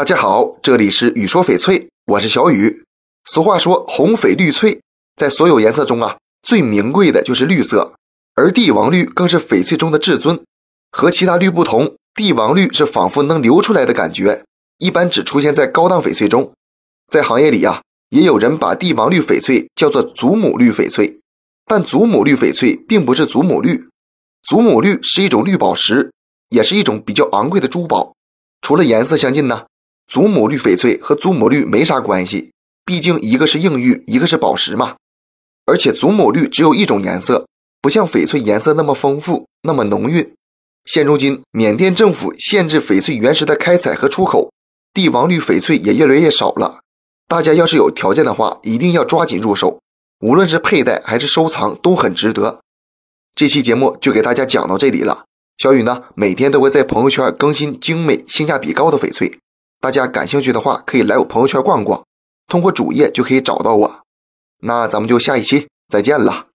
[0.00, 2.84] 大家好，这里是雨说翡翠，我是小雨。
[3.26, 4.80] 俗话说红翡绿翠，
[5.14, 7.92] 在所有颜色中啊，最名贵的就是绿色，
[8.34, 10.42] 而帝王绿更是翡翠中的至尊。
[10.90, 14.42] 和其他绿不同，帝王绿是仿佛能流出来的感觉，
[14.78, 16.54] 一般只出现在高档翡翠中。
[17.06, 21.20] 在行业里啊，也有人把帝王绿翡翠叫做祖母绿翡翠，
[21.66, 23.84] 但祖母绿翡翠并不是祖母绿，
[24.48, 26.10] 祖母绿是一种绿宝石，
[26.48, 28.14] 也是一种比较昂贵的珠宝。
[28.62, 29.66] 除了颜色相近呢，
[30.10, 32.50] 祖母绿翡翠和祖母绿没啥关系，
[32.84, 34.96] 毕竟一个是硬玉，一个是宝石嘛。
[35.66, 37.46] 而且祖母绿只有一种颜色，
[37.80, 40.34] 不像翡翠颜色那么丰富，那么浓郁。
[40.84, 44.50] 现如今，缅甸政府限制翡翠原石的开采和出口，
[44.92, 46.80] 帝王绿翡翠也越来越少了。
[47.28, 49.78] 大家要是有条件的话，一定要抓紧入手，
[50.18, 52.60] 无论是佩戴还是收藏都很值得。
[53.36, 55.26] 这期节目就给大家讲到这里了。
[55.56, 59.38] 小雨呢，每天都会在朋友圈更新精美、性价比高的翡翠，
[59.80, 62.04] 大家感兴趣的话，可以来我朋友圈逛逛，
[62.46, 64.00] 通过主页就可以找到我。
[64.58, 66.49] 那咱们就下一期再见了。